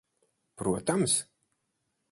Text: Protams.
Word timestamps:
Protams. 0.61 1.13